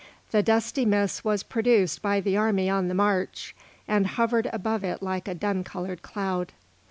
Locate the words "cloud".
6.01-6.53